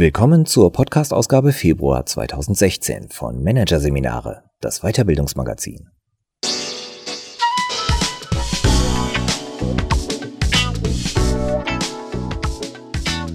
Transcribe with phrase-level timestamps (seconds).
[0.00, 5.90] Willkommen zur Podcast-Ausgabe Februar 2016 von Managerseminare, das Weiterbildungsmagazin.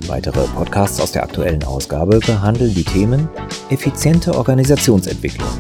[0.08, 3.28] Weitere Podcasts aus der aktuellen Ausgabe behandeln die Themen
[3.70, 5.52] effiziente Organisationsentwicklung,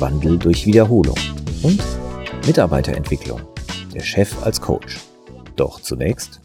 [0.00, 1.18] Wandel durch Wiederholung
[1.62, 1.80] und
[2.44, 3.40] Mitarbeiterentwicklung,
[3.94, 4.98] der Chef als Coach.
[5.54, 6.40] Doch zunächst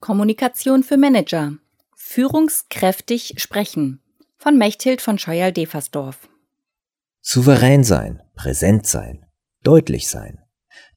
[0.00, 1.54] Kommunikation für Manager.
[2.12, 4.02] Führungskräftig sprechen.
[4.36, 6.28] Von Mechthild von Scheuerl-Deversdorf.
[7.22, 9.24] Souverän sein, präsent sein,
[9.62, 10.38] deutlich sein.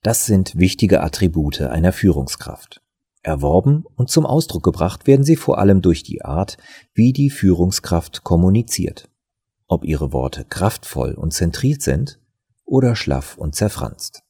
[0.04, 2.82] Das sind wichtige Attribute einer Führungskraft.
[3.22, 6.58] Erworben und zum Ausdruck gebracht werden sie vor allem durch die Art,
[6.94, 9.08] wie die Führungskraft kommuniziert.
[9.68, 12.20] Ob ihre Worte kraftvoll und zentriert sind
[12.66, 14.22] oder schlaff und zerfranst.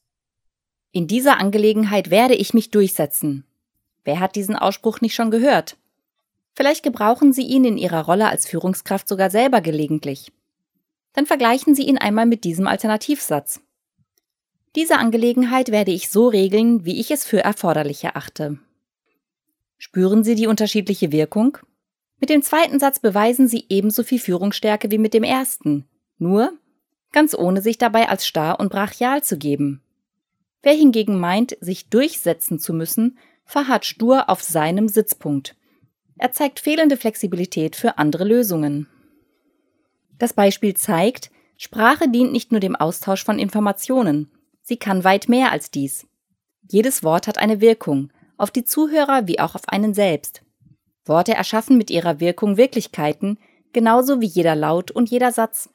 [0.91, 3.43] In dieser Angelegenheit werde ich mich durchsetzen.
[4.03, 5.77] Wer hat diesen Ausspruch nicht schon gehört?
[6.55, 10.31] Vielleicht gebrauchen Sie ihn in Ihrer Rolle als Führungskraft sogar selber gelegentlich.
[11.13, 13.61] Dann vergleichen Sie ihn einmal mit diesem Alternativsatz.
[14.75, 18.59] Diese Angelegenheit werde ich so regeln, wie ich es für erforderlich erachte.
[19.77, 21.57] Spüren Sie die unterschiedliche Wirkung?
[22.19, 25.85] Mit dem zweiten Satz beweisen Sie ebenso viel Führungsstärke wie mit dem ersten,
[26.17, 26.53] nur
[27.11, 29.81] ganz ohne sich dabei als starr und brachial zu geben.
[30.61, 35.55] Wer hingegen meint, sich durchsetzen zu müssen, verharrt stur auf seinem Sitzpunkt.
[36.17, 38.87] Er zeigt fehlende Flexibilität für andere Lösungen.
[40.17, 45.51] Das Beispiel zeigt, Sprache dient nicht nur dem Austausch von Informationen, sie kann weit mehr
[45.51, 46.07] als dies.
[46.69, 50.41] Jedes Wort hat eine Wirkung, auf die Zuhörer wie auch auf einen selbst.
[51.05, 53.37] Worte erschaffen mit ihrer Wirkung Wirklichkeiten,
[53.73, 55.69] genauso wie jeder Laut und jeder Satz.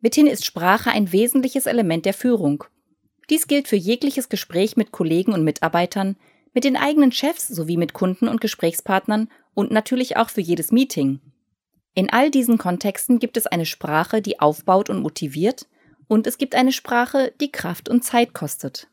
[0.00, 2.64] Mithin ist Sprache ein wesentliches Element der Führung.
[3.28, 6.16] Dies gilt für jegliches Gespräch mit Kollegen und Mitarbeitern,
[6.54, 11.18] mit den eigenen Chefs sowie mit Kunden und Gesprächspartnern und natürlich auch für jedes Meeting.
[11.94, 15.66] In all diesen Kontexten gibt es eine Sprache, die aufbaut und motiviert,
[16.08, 18.88] und es gibt eine Sprache, die Kraft und Zeit kostet.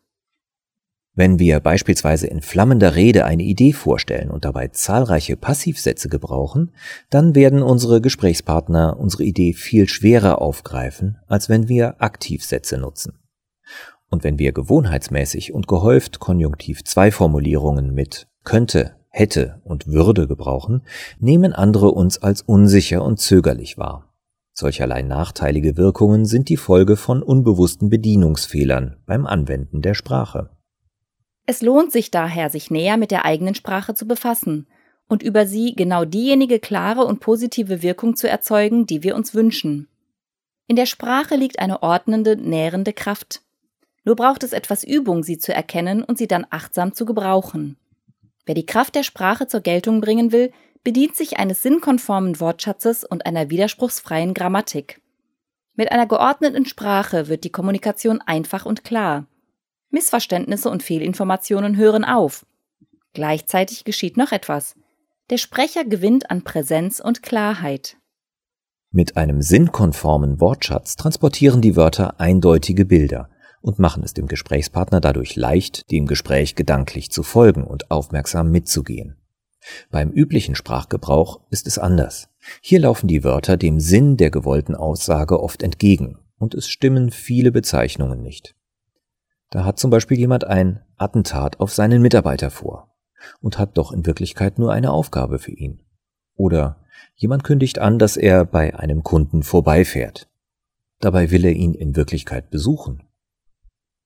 [1.15, 6.73] Wenn wir beispielsweise in flammender Rede eine Idee vorstellen und dabei zahlreiche Passivsätze gebrauchen,
[7.11, 13.19] dann werden unsere Gesprächspartner unsere Idee viel schwerer aufgreifen, als wenn wir Aktivsätze nutzen.
[14.09, 20.81] Und wenn wir gewohnheitsmäßig und gehäuft Konjunktiv 2 Formulierungen mit könnte, hätte und würde gebrauchen,
[21.19, 24.09] nehmen andere uns als unsicher und zögerlich wahr.
[24.53, 30.49] Solcherlei nachteilige Wirkungen sind die Folge von unbewussten Bedienungsfehlern beim Anwenden der Sprache.
[31.45, 34.67] Es lohnt sich daher, sich näher mit der eigenen Sprache zu befassen
[35.07, 39.87] und über sie genau diejenige klare und positive Wirkung zu erzeugen, die wir uns wünschen.
[40.67, 43.41] In der Sprache liegt eine ordnende, nährende Kraft.
[44.05, 47.77] Nur braucht es etwas Übung, sie zu erkennen und sie dann achtsam zu gebrauchen.
[48.45, 50.51] Wer die Kraft der Sprache zur Geltung bringen will,
[50.83, 55.01] bedient sich eines sinnkonformen Wortschatzes und einer widerspruchsfreien Grammatik.
[55.75, 59.27] Mit einer geordneten Sprache wird die Kommunikation einfach und klar.
[59.89, 62.45] Missverständnisse und Fehlinformationen hören auf.
[63.13, 64.75] Gleichzeitig geschieht noch etwas.
[65.29, 67.97] Der Sprecher gewinnt an Präsenz und Klarheit.
[68.91, 73.29] Mit einem sinnkonformen Wortschatz transportieren die Wörter eindeutige Bilder
[73.63, 79.15] und machen es dem Gesprächspartner dadurch leicht, dem Gespräch gedanklich zu folgen und aufmerksam mitzugehen.
[79.89, 82.27] Beim üblichen Sprachgebrauch ist es anders.
[82.61, 87.53] Hier laufen die Wörter dem Sinn der gewollten Aussage oft entgegen und es stimmen viele
[87.53, 88.53] Bezeichnungen nicht.
[89.49, 92.93] Da hat zum Beispiel jemand ein Attentat auf seinen Mitarbeiter vor
[93.39, 95.83] und hat doch in Wirklichkeit nur eine Aufgabe für ihn.
[96.35, 96.83] Oder
[97.15, 100.27] jemand kündigt an, dass er bei einem Kunden vorbeifährt.
[100.99, 103.03] Dabei will er ihn in Wirklichkeit besuchen.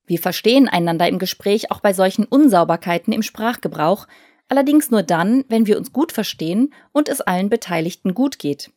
[0.08, 4.08] Wir verstehen einander im Gespräch auch bei solchen Unsauberkeiten im Sprachgebrauch,
[4.48, 8.72] allerdings nur dann, wenn wir uns gut verstehen und es allen Beteiligten gut geht.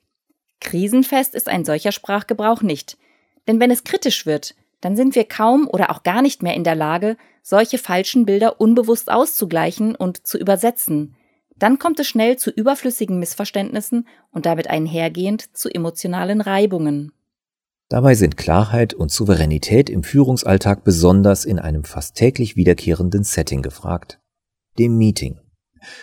[0.60, 2.98] Krisenfest ist ein solcher Sprachgebrauch nicht,
[3.46, 6.64] denn wenn es kritisch wird, dann sind wir kaum oder auch gar nicht mehr in
[6.64, 11.14] der Lage, solche falschen Bilder unbewusst auszugleichen und zu übersetzen.
[11.56, 17.12] Dann kommt es schnell zu überflüssigen Missverständnissen und damit einhergehend zu emotionalen Reibungen.
[17.90, 24.20] Dabei sind Klarheit und Souveränität im Führungsalltag besonders in einem fast täglich wiederkehrenden Setting gefragt,
[24.78, 25.40] dem Meeting.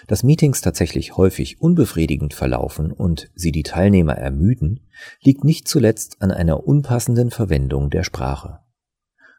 [0.05, 4.81] Dass Meetings tatsächlich häufig unbefriedigend verlaufen und sie die Teilnehmer ermüden,
[5.21, 8.59] liegt nicht zuletzt an einer unpassenden Verwendung der Sprache.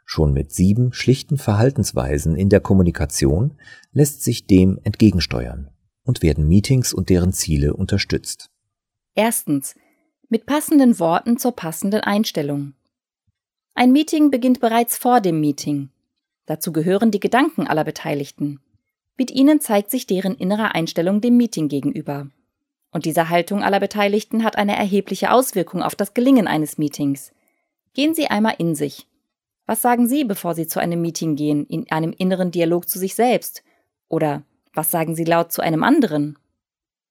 [0.06, 3.58] Schon mit sieben schlichten Verhaltensweisen in der Kommunikation
[3.92, 5.68] lässt sich dem entgegensteuern
[6.02, 8.48] und werden Meetings und deren Ziele unterstützt.
[9.14, 9.74] Erstens.
[10.30, 12.74] Mit passenden Worten zur passenden Einstellung.
[13.74, 15.88] Ein Meeting beginnt bereits vor dem Meeting.
[16.44, 18.60] Dazu gehören die Gedanken aller Beteiligten.
[19.16, 22.28] Mit ihnen zeigt sich deren innere Einstellung dem Meeting gegenüber.
[22.90, 27.32] Und diese Haltung aller Beteiligten hat eine erhebliche Auswirkung auf das Gelingen eines Meetings.
[27.94, 29.06] Gehen Sie einmal in sich.
[29.64, 33.14] Was sagen Sie, bevor Sie zu einem Meeting gehen, in einem inneren Dialog zu sich
[33.14, 33.62] selbst?
[34.08, 34.42] Oder
[34.74, 36.38] was sagen Sie laut zu einem anderen?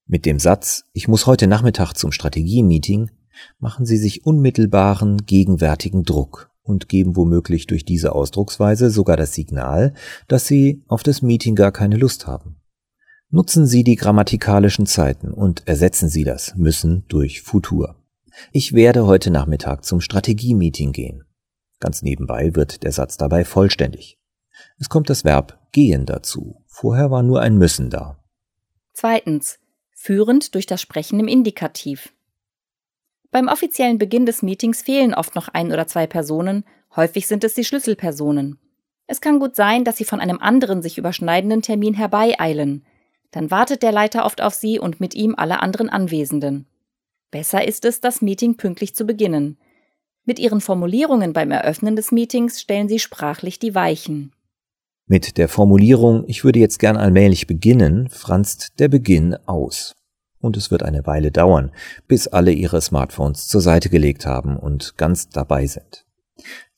[0.10, 3.12] Mit dem Satz, ich muss heute Nachmittag zum Strategie-Meeting,
[3.60, 9.94] machen Sie sich unmittelbaren gegenwärtigen Druck und geben womöglich durch diese Ausdrucksweise sogar das Signal,
[10.30, 12.56] dass Sie auf das Meeting gar keine Lust haben.
[13.32, 17.98] Nutzen Sie die grammatikalischen Zeiten und ersetzen Sie das müssen durch Futur.
[18.54, 21.26] Ich werde heute Nachmittag zum Strategie-Meeting gehen.
[21.82, 24.18] Ganz nebenbei wird der Satz dabei vollständig.
[24.80, 26.64] Es kommt das Verb gehen dazu.
[26.66, 28.24] Vorher war nur ein müssen da.
[28.94, 29.60] Zweitens.
[30.00, 32.14] Führend durch das Sprechen im Indikativ.
[33.32, 36.64] Beim offiziellen Beginn des Meetings fehlen oft noch ein oder zwei Personen,
[36.96, 38.58] häufig sind es die Schlüsselpersonen.
[39.08, 42.86] Es kann gut sein, dass sie von einem anderen sich überschneidenden Termin herbeieilen,
[43.32, 46.66] dann wartet der Leiter oft auf Sie und mit ihm alle anderen Anwesenden.
[47.32, 49.58] Besser ist es, das Meeting pünktlich zu beginnen.
[50.24, 54.34] Mit Ihren Formulierungen beim Eröffnen des Meetings stellen Sie sprachlich die Weichen.
[55.10, 59.96] Mit der Formulierung Ich würde jetzt gern allmählich beginnen, franzt der Beginn aus.
[60.40, 61.72] Und es wird eine Weile dauern,
[62.10, 66.06] bis alle ihre Smartphones zur Seite gelegt haben und ganz dabei sind.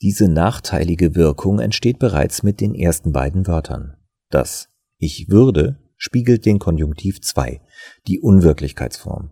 [0.03, 3.97] Diese nachteilige Wirkung entsteht bereits mit den ersten beiden Wörtern.
[4.29, 7.61] Das Ich würde spiegelt den Konjunktiv 2,
[8.07, 9.31] die Unwirklichkeitsform.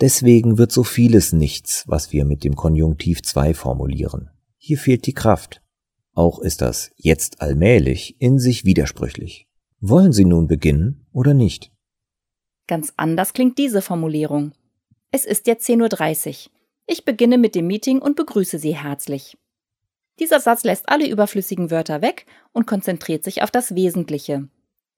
[0.00, 4.30] Deswegen wird so vieles nichts, was wir mit dem Konjunktiv 2 formulieren.
[4.56, 5.62] Hier fehlt die Kraft.
[6.14, 9.46] Auch ist das jetzt allmählich in sich widersprüchlich.
[9.80, 11.72] Wollen Sie nun beginnen oder nicht?
[12.66, 14.52] Ganz anders klingt diese Formulierung.
[15.10, 16.52] Es ist jetzt 10.30 Uhr.
[16.86, 19.36] Ich beginne mit dem Meeting und begrüße Sie herzlich.
[20.18, 24.48] Dieser Satz lässt alle überflüssigen Wörter weg und konzentriert sich auf das Wesentliche.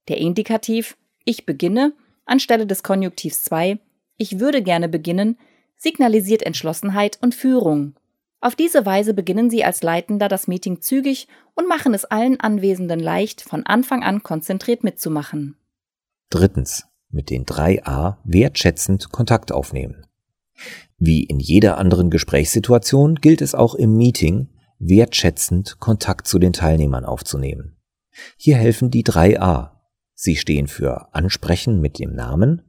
[0.07, 1.93] Der Indikativ ich beginne
[2.25, 3.79] anstelle des Konjunktivs 2
[4.17, 5.37] ich würde gerne beginnen
[5.75, 7.95] signalisiert Entschlossenheit und Führung.
[8.43, 12.99] Auf diese Weise beginnen Sie als Leitender das Meeting zügig und machen es allen Anwesenden
[12.99, 15.55] leicht, von Anfang an konzentriert mitzumachen.
[16.29, 16.85] Drittens.
[17.09, 20.07] Mit den drei A wertschätzend Kontakt aufnehmen.
[20.97, 27.05] Wie in jeder anderen Gesprächssituation gilt es auch im Meeting, wertschätzend Kontakt zu den Teilnehmern
[27.05, 27.77] aufzunehmen.
[28.35, 29.81] Hier helfen die drei A
[30.15, 32.61] Sie stehen für Ansprechen mit dem Namen,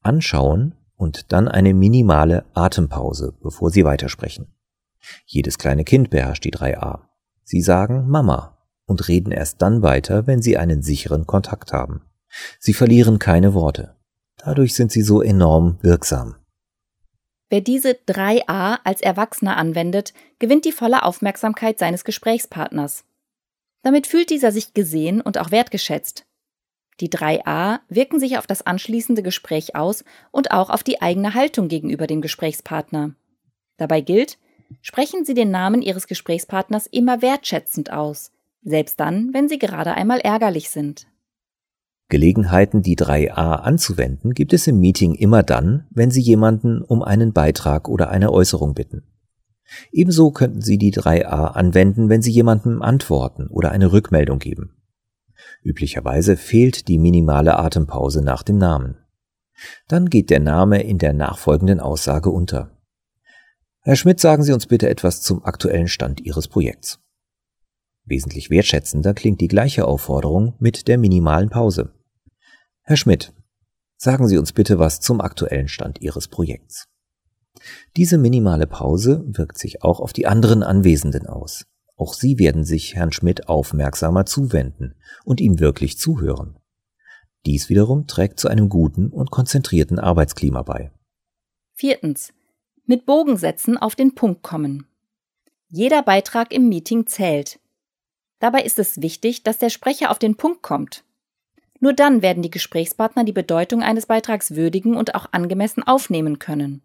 [0.00, 4.54] Anschauen und dann eine minimale Atempause, bevor Sie weitersprechen.
[5.26, 7.00] Jedes kleine Kind beherrscht die 3a.
[7.44, 12.02] Sie sagen Mama und reden erst dann weiter, wenn Sie einen sicheren Kontakt haben.
[12.58, 13.96] Sie verlieren keine Worte.
[14.36, 16.36] Dadurch sind sie so enorm wirksam.
[17.50, 23.04] Wer diese 3a als Erwachsener anwendet, gewinnt die volle Aufmerksamkeit seines Gesprächspartners.
[23.82, 26.26] Damit fühlt dieser sich gesehen und auch wertgeschätzt.
[27.00, 31.68] Die 3a wirken sich auf das anschließende Gespräch aus und auch auf die eigene Haltung
[31.68, 33.14] gegenüber dem Gesprächspartner.
[33.76, 34.36] Dabei gilt,
[34.80, 38.32] sprechen Sie den Namen Ihres Gesprächspartners immer wertschätzend aus,
[38.62, 41.06] selbst dann, wenn Sie gerade einmal ärgerlich sind.
[42.08, 47.32] Gelegenheiten, die 3a anzuwenden, gibt es im Meeting immer dann, wenn Sie jemanden um einen
[47.34, 49.02] Beitrag oder eine Äußerung bitten.
[49.92, 54.74] Ebenso könnten Sie die 3a anwenden, wenn Sie jemandem antworten oder eine Rückmeldung geben.
[55.62, 58.96] Üblicherweise fehlt die minimale Atempause nach dem Namen.
[59.86, 62.77] Dann geht der Name in der nachfolgenden Aussage unter.
[63.82, 67.00] Herr Schmidt, sagen Sie uns bitte etwas zum aktuellen Stand Ihres Projekts.
[68.04, 71.92] Wesentlich wertschätzender klingt die gleiche Aufforderung mit der minimalen Pause.
[72.82, 73.32] Herr Schmidt,
[73.96, 76.88] sagen Sie uns bitte was zum aktuellen Stand Ihres Projekts.
[77.96, 81.66] Diese minimale Pause wirkt sich auch auf die anderen Anwesenden aus.
[81.96, 84.94] Auch sie werden sich Herrn Schmidt aufmerksamer zuwenden
[85.24, 86.58] und ihm wirklich zuhören.
[87.44, 90.92] Dies wiederum trägt zu einem guten und konzentrierten Arbeitsklima bei.
[91.74, 92.32] Viertens.
[92.90, 94.86] Mit Bogensätzen auf den Punkt kommen.
[95.68, 97.60] Jeder Beitrag im Meeting zählt.
[98.38, 101.04] Dabei ist es wichtig, dass der Sprecher auf den Punkt kommt.
[101.80, 106.80] Nur dann werden die Gesprächspartner die Bedeutung eines Beitrags würdigen und auch angemessen aufnehmen können.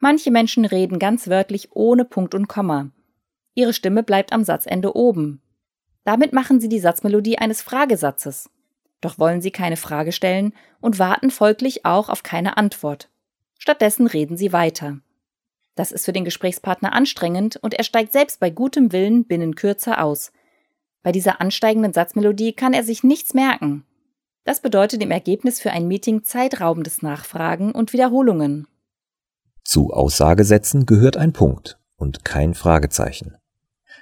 [0.00, 2.90] Manche Menschen reden ganz wörtlich ohne Punkt und Komma.
[3.54, 5.40] Ihre Stimme bleibt am Satzende oben.
[6.02, 8.50] Damit machen Sie die Satzmelodie eines Fragesatzes.
[9.00, 13.08] Doch wollen Sie keine Frage stellen und warten folglich auch auf keine Antwort.
[13.56, 14.98] Stattdessen reden Sie weiter.
[15.74, 20.02] Das ist für den Gesprächspartner anstrengend und er steigt selbst bei gutem Willen binnen kürzer
[20.02, 20.32] aus.
[21.02, 23.84] Bei dieser ansteigenden Satzmelodie kann er sich nichts merken.
[24.44, 28.66] Das bedeutet im Ergebnis für ein Meeting zeitraubendes Nachfragen und Wiederholungen.
[29.64, 33.36] Zu Aussagesätzen gehört ein Punkt und kein Fragezeichen.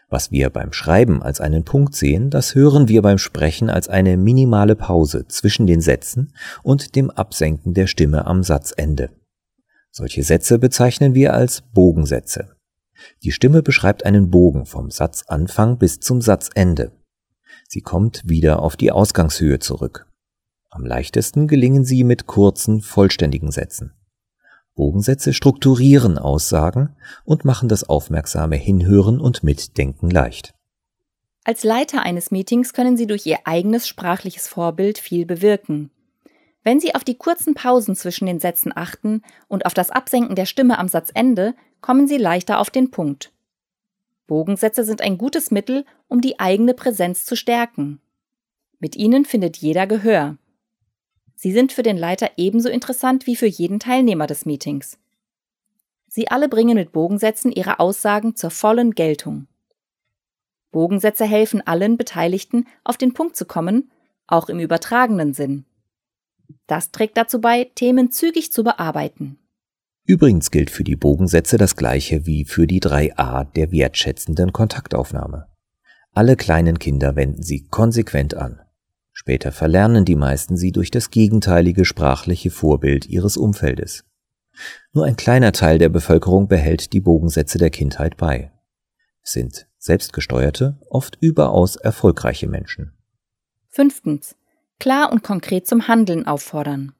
[0.08, 4.16] Was wir beim Schreiben als einen Punkt sehen, das hören wir beim Sprechen als eine
[4.16, 9.10] minimale Pause zwischen den Sätzen und dem Absenken der Stimme am Satzende.
[9.90, 12.56] Solche Sätze bezeichnen wir als Bogensätze.
[13.22, 16.92] Die Stimme beschreibt einen Bogen vom Satzanfang bis zum Satzende.
[17.68, 20.06] Sie kommt wieder auf die Ausgangshöhe zurück.
[20.70, 23.92] Am leichtesten gelingen sie mit kurzen, vollständigen Sätzen.
[24.74, 30.54] Bogensätze strukturieren Aussagen und machen das aufmerksame Hinhören und Mitdenken leicht.
[31.44, 35.90] Als Leiter eines Meetings können Sie durch Ihr eigenes sprachliches Vorbild viel bewirken.
[36.62, 40.46] Wenn Sie auf die kurzen Pausen zwischen den Sätzen achten und auf das Absenken der
[40.46, 43.32] Stimme am Satzende, kommen Sie leichter auf den Punkt.
[44.26, 48.00] Bogensätze sind ein gutes Mittel, um die eigene Präsenz zu stärken.
[48.78, 50.36] Mit ihnen findet jeder Gehör.
[51.34, 54.98] Sie sind für den Leiter ebenso interessant wie für jeden Teilnehmer des Meetings.
[56.06, 59.46] Sie alle bringen mit Bogensätzen ihre Aussagen zur vollen Geltung.
[60.70, 63.90] Bogensätze helfen allen Beteiligten, auf den Punkt zu kommen,
[64.26, 65.64] auch im übertragenen Sinn.
[66.66, 69.38] Das trägt dazu bei, Themen zügig zu bearbeiten.
[70.04, 75.46] Übrigens gilt für die Bogensätze das gleiche wie für die 3a der wertschätzenden Kontaktaufnahme.
[76.12, 78.60] Alle kleinen Kinder wenden sie konsequent an.
[79.12, 84.04] Später verlernen die meisten sie durch das gegenteilige sprachliche Vorbild ihres Umfeldes.
[84.92, 88.50] Nur ein kleiner Teil der Bevölkerung behält die Bogensätze der Kindheit bei.
[89.22, 92.92] Es sind selbstgesteuerte, oft überaus erfolgreiche Menschen.
[93.68, 94.34] Fünftens.
[94.80, 96.92] Klar und konkret zum Handeln auffordern.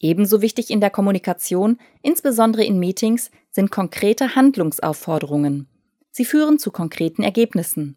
[0.00, 5.66] Ebenso wichtig in der Kommunikation, insbesondere in Meetings, sind konkrete Handlungsaufforderungen.
[6.10, 7.96] Sie führen zu konkreten Ergebnissen.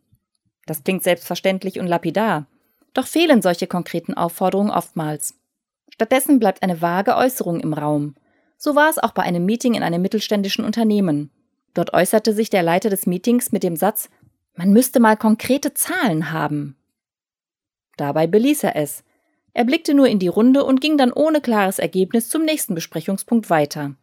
[0.66, 2.48] Das klingt selbstverständlich und lapidar,
[2.94, 5.36] doch fehlen solche konkreten Aufforderungen oftmals.
[5.90, 8.16] Stattdessen bleibt eine vage Äußerung im Raum.
[8.58, 11.30] So war es auch bei einem Meeting in einem mittelständischen Unternehmen.
[11.74, 14.10] Dort äußerte sich der Leiter des Meetings mit dem Satz,
[14.56, 16.78] man müsste mal konkrete Zahlen haben.
[17.98, 19.04] Dabei beließ er es.
[19.54, 23.50] Er blickte nur in die Runde und ging dann ohne klares Ergebnis zum nächsten Besprechungspunkt
[23.50, 23.96] weiter.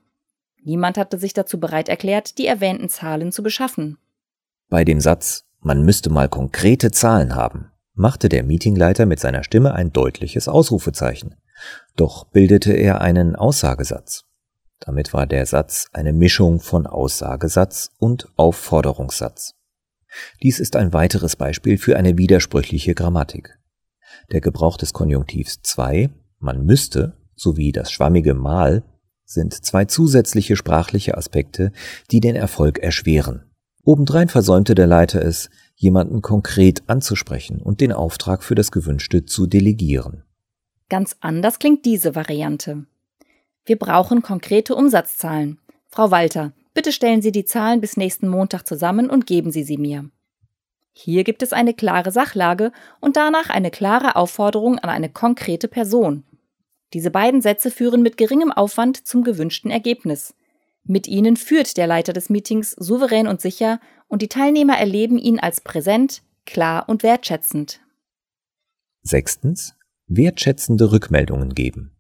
[0.63, 3.99] Niemand hatte sich dazu bereit erklärt, die erwähnten Zahlen zu beschaffen.
[4.69, 9.75] Bei dem Satz, man müsste mal konkrete Zahlen haben, machte der Meetingleiter mit seiner Stimme
[9.75, 11.35] ein deutliches Ausrufezeichen.
[11.97, 14.25] Doch bildete er einen Aussagesatz.
[14.79, 19.55] Damit war der Satz eine Mischung von Aussagesatz und Aufforderungssatz.
[20.43, 23.60] Dies ist ein weiteres Beispiel für eine widersprüchliche Grammatik.
[24.33, 28.83] Der Gebrauch des Konjunktivs 2, man müsste, sowie das schwammige mal
[29.25, 31.73] sind zwei zusätzliche sprachliche Aspekte,
[32.11, 33.45] die den Erfolg erschweren.
[33.85, 39.47] Obendrein versäumte der Leiter es, jemanden konkret anzusprechen und den Auftrag für das Gewünschte zu
[39.47, 40.25] delegieren.
[40.89, 42.87] Ganz anders klingt diese Variante.
[43.65, 45.59] Wir brauchen konkrete Umsatzzahlen.
[45.89, 49.79] Frau Walter, bitte stellen Sie die Zahlen bis nächsten Montag zusammen und geben Sie sie
[49.79, 50.11] mir.
[50.93, 56.25] Hier gibt es eine klare Sachlage und danach eine klare Aufforderung an eine konkrete Person.
[56.93, 60.35] Diese beiden Sätze führen mit geringem Aufwand zum gewünschten Ergebnis.
[60.85, 65.39] Mit ihnen führt der Leiter des Meetings souverän und sicher und die Teilnehmer erleben ihn
[65.39, 67.81] als präsent, klar und wertschätzend.
[69.03, 69.75] Sechstens.
[70.09, 71.97] Wertschätzende Rückmeldungen geben.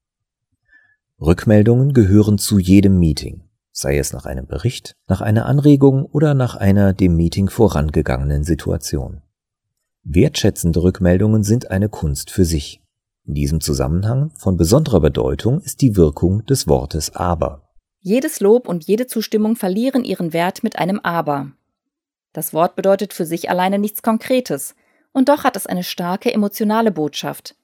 [1.21, 6.57] Rückmeldungen gehören zu jedem Meeting, sei es nach einem Bericht, nach einer Anregung oder nach
[6.57, 9.23] einer dem Meeting vorangegangenen Situation.
[10.03, 12.83] Wertschätzende Rückmeldungen sind eine Kunst für sich.
[13.27, 17.69] In diesem Zusammenhang von besonderer Bedeutung ist die Wirkung des Wortes aber.
[18.01, 21.53] Jedes Lob und jede Zustimmung verlieren ihren Wert mit einem Aber.
[22.33, 24.75] Das Wort bedeutet für sich alleine nichts Konkretes,
[25.13, 27.57] und doch hat es eine starke emotionale Botschaft.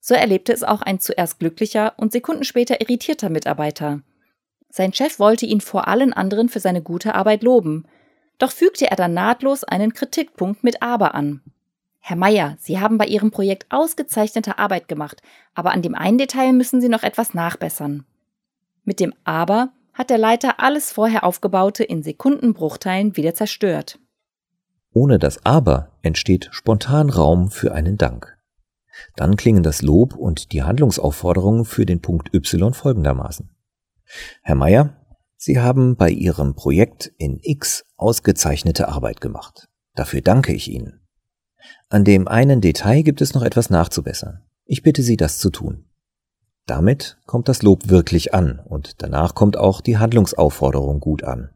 [0.00, 4.02] So erlebte es auch ein zuerst glücklicher und Sekunden später irritierter Mitarbeiter.
[4.76, 7.84] Sein Chef wollte ihn vor allen anderen für seine gute Arbeit loben,
[8.38, 11.42] doch fügte er dann nahtlos einen Kritikpunkt mit Aber an.
[12.00, 15.22] Herr Meier, Sie haben bei Ihrem Projekt ausgezeichnete Arbeit gemacht,
[15.54, 18.04] aber an dem einen Detail müssen Sie noch etwas nachbessern.
[18.82, 24.00] Mit dem Aber hat der Leiter alles vorher Aufgebaute in Sekundenbruchteilen wieder zerstört.
[24.92, 28.36] Ohne das Aber entsteht spontan Raum für einen Dank.
[29.14, 33.53] Dann klingen das Lob und die Handlungsaufforderungen für den Punkt Y folgendermaßen.
[34.42, 34.96] Herr Meier,
[35.36, 39.68] Sie haben bei Ihrem Projekt in X ausgezeichnete Arbeit gemacht.
[39.94, 41.00] Dafür danke ich Ihnen.
[41.88, 44.42] An dem einen Detail gibt es noch etwas nachzubessern.
[44.64, 45.84] Ich bitte Sie, das zu tun.
[46.66, 51.50] Damit kommt das Lob wirklich an und danach kommt auch die Handlungsaufforderung gut an.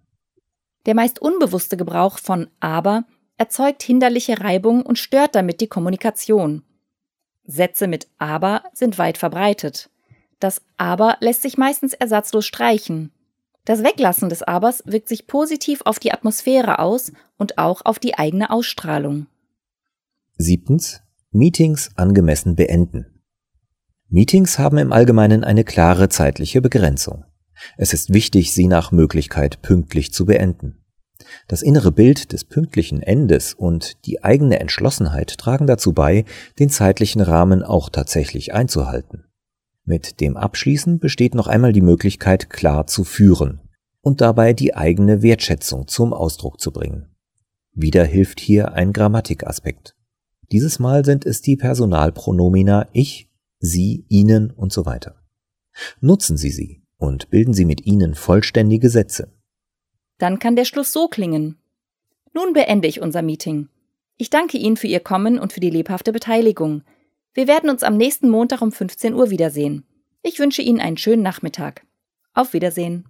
[0.84, 3.04] Der meist unbewusste Gebrauch von aber
[3.38, 6.62] erzeugt hinderliche Reibung und stört damit die Kommunikation.
[7.44, 9.88] Sätze mit aber sind weit verbreitet.
[10.38, 13.12] Das aber lässt sich meistens ersatzlos streichen.
[13.64, 18.16] Das Weglassen des Abers wirkt sich positiv auf die Atmosphäre aus und auch auf die
[18.16, 19.26] eigene Ausstrahlung.
[20.38, 21.02] Siebtens.
[21.30, 23.20] Meetings angemessen beenden.
[24.08, 27.24] Meetings haben im Allgemeinen eine klare zeitliche Begrenzung.
[27.76, 30.82] Es ist wichtig, sie nach Möglichkeit pünktlich zu beenden.
[31.46, 36.24] Das innere Bild des pünktlichen Endes und die eigene Entschlossenheit tragen dazu bei,
[36.58, 39.27] den zeitlichen Rahmen auch tatsächlich einzuhalten.
[39.88, 43.62] Mit dem Abschließen besteht noch einmal die Möglichkeit, klar zu führen
[44.02, 47.16] und dabei die eigene Wertschätzung zum Ausdruck zu bringen.
[47.72, 49.96] Wieder hilft hier ein Grammatikaspekt.
[50.52, 53.30] Dieses Mal sind es die Personalpronomina ich,
[53.60, 55.22] sie, ihnen und so weiter.
[56.02, 59.32] Nutzen Sie sie und bilden Sie mit ihnen vollständige Sätze.
[60.18, 61.56] Dann kann der Schluss so klingen.
[62.34, 63.70] Nun beende ich unser Meeting.
[64.18, 66.82] Ich danke Ihnen für Ihr Kommen und für die lebhafte Beteiligung.
[67.34, 69.84] Wir werden uns am nächsten Montag um 15 Uhr wiedersehen.
[70.22, 71.86] Ich wünsche Ihnen einen schönen Nachmittag.
[72.34, 73.04] Auf Wiedersehen.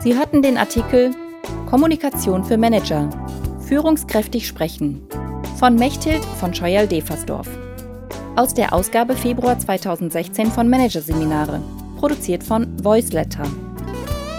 [0.00, 1.10] Sie hörten den Artikel
[1.68, 3.10] Kommunikation für Manager.
[3.66, 5.02] Führungskräftig sprechen
[5.58, 7.48] von Mechthild von Scheuerl-Defersdorf.
[8.36, 11.60] Aus der Ausgabe Februar 2016 von Managerseminare,
[11.96, 13.44] produziert von Voiceletter.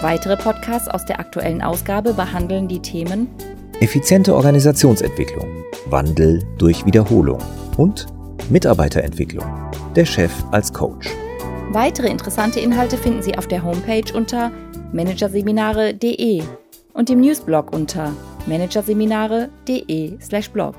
[0.00, 3.28] Weitere Podcasts aus der aktuellen Ausgabe behandeln die Themen
[3.80, 5.46] Effiziente Organisationsentwicklung,
[5.86, 7.38] Wandel durch Wiederholung
[7.76, 8.06] und
[8.50, 9.44] Mitarbeiterentwicklung,
[9.94, 11.08] der Chef als Coach.
[11.70, 14.50] Weitere interessante Inhalte finden Sie auf der Homepage unter
[14.92, 16.42] managerseminare.de
[16.92, 18.12] und im Newsblog unter
[18.46, 20.74] managerseminare.de/blog.